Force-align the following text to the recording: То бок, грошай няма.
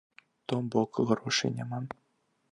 То 0.53 0.57
бок, 0.75 0.99
грошай 1.11 1.53
няма. 1.59 1.79